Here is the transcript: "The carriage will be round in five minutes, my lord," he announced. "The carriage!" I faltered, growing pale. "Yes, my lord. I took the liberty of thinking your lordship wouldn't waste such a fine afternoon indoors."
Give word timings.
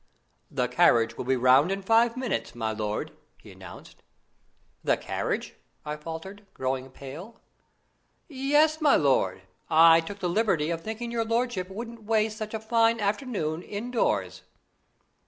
"The 0.49 0.67
carriage 0.67 1.15
will 1.15 1.25
be 1.25 1.35
round 1.35 1.71
in 1.71 1.83
five 1.83 2.17
minutes, 2.17 2.55
my 2.55 2.71
lord," 2.71 3.11
he 3.39 3.51
announced. 3.51 4.01
"The 4.83 4.97
carriage!" 4.97 5.53
I 5.85 5.95
faltered, 5.95 6.43
growing 6.55 6.89
pale. 6.89 7.39
"Yes, 8.27 8.81
my 8.81 8.95
lord. 8.95 9.43
I 9.69 10.01
took 10.01 10.17
the 10.17 10.27
liberty 10.27 10.71
of 10.71 10.81
thinking 10.81 11.11
your 11.11 11.23
lordship 11.23 11.69
wouldn't 11.69 12.01
waste 12.01 12.39
such 12.39 12.55
a 12.55 12.59
fine 12.59 12.99
afternoon 12.99 13.61
indoors." 13.61 14.41